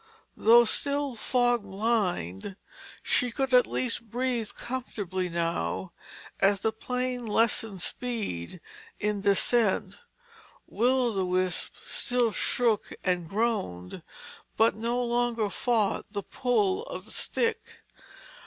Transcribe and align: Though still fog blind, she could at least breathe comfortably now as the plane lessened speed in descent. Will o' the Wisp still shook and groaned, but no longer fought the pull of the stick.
Though 0.35 0.65
still 0.65 1.13
fog 1.13 1.61
blind, 1.61 2.55
she 3.03 3.29
could 3.31 3.53
at 3.53 3.67
least 3.67 4.09
breathe 4.09 4.49
comfortably 4.57 5.29
now 5.29 5.91
as 6.39 6.61
the 6.61 6.71
plane 6.71 7.27
lessened 7.27 7.83
speed 7.83 8.59
in 8.99 9.21
descent. 9.21 10.01
Will 10.65 11.09
o' 11.09 11.13
the 11.13 11.23
Wisp 11.27 11.75
still 11.83 12.31
shook 12.31 12.91
and 13.03 13.29
groaned, 13.29 14.01
but 14.57 14.73
no 14.73 15.05
longer 15.05 15.51
fought 15.51 16.07
the 16.11 16.23
pull 16.23 16.81
of 16.85 17.05
the 17.05 17.11
stick. 17.11 17.83